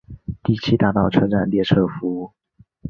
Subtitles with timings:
[0.41, 2.31] 第七大道车站列车服务。